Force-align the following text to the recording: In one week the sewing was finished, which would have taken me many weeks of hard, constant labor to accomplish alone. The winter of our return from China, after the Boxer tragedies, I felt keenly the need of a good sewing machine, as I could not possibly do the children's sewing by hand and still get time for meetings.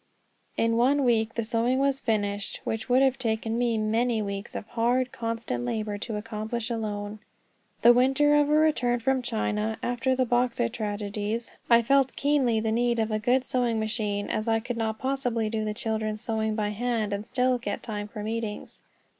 In 0.57 0.77
one 0.77 1.03
week 1.03 1.35
the 1.35 1.43
sewing 1.43 1.77
was 1.77 1.99
finished, 1.99 2.59
which 2.63 2.89
would 2.89 3.03
have 3.03 3.19
taken 3.19 3.55
me 3.59 3.77
many 3.77 4.19
weeks 4.19 4.55
of 4.55 4.65
hard, 4.69 5.11
constant 5.11 5.63
labor 5.63 5.99
to 5.99 6.15
accomplish 6.15 6.71
alone. 6.71 7.19
The 7.83 7.93
winter 7.93 8.33
of 8.33 8.49
our 8.49 8.55
return 8.55 8.99
from 8.99 9.21
China, 9.21 9.77
after 9.83 10.15
the 10.15 10.25
Boxer 10.25 10.69
tragedies, 10.69 11.51
I 11.69 11.83
felt 11.83 12.15
keenly 12.15 12.59
the 12.59 12.71
need 12.71 12.97
of 12.97 13.11
a 13.11 13.19
good 13.19 13.45
sewing 13.45 13.79
machine, 13.79 14.27
as 14.27 14.47
I 14.47 14.59
could 14.59 14.75
not 14.77 14.97
possibly 14.97 15.51
do 15.51 15.63
the 15.63 15.71
children's 15.75 16.21
sewing 16.21 16.55
by 16.55 16.69
hand 16.69 17.13
and 17.13 17.23
still 17.27 17.59
get 17.59 17.83
time 17.83 18.07
for 18.07 18.23
meetings. 18.23 18.81